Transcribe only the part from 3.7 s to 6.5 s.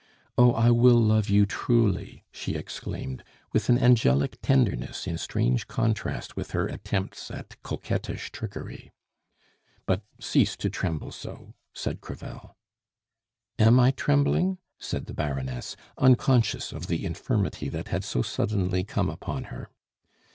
angelic tenderness in strange contrast